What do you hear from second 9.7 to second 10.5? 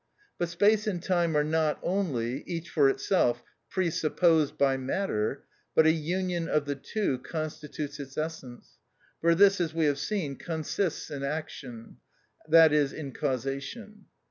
we have seen,